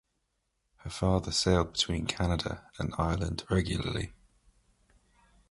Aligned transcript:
Her 0.77 0.89
father 0.89 1.31
sailed 1.31 1.73
between 1.73 2.07
Canada 2.07 2.65
and 2.79 2.91
Ireland 2.97 3.43
regularly. 3.51 4.13